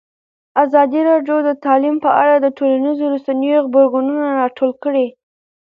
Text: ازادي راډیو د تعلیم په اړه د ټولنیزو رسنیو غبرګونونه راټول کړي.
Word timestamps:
ازادي 0.63 1.01
راډیو 1.09 1.37
د 1.47 1.49
تعلیم 1.65 1.95
په 2.05 2.09
اړه 2.21 2.35
د 2.39 2.47
ټولنیزو 2.57 3.05
رسنیو 3.15 3.63
غبرګونونه 3.65 4.27
راټول 4.39 4.71
کړي. 4.83 5.07